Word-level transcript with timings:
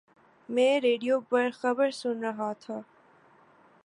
میں 0.49 0.79
ریڈیو 0.79 1.19
پر 1.19 1.49
خبر 1.53 1.91
سن 1.91 2.23
رہا 2.23 2.51
تھا 2.59 2.79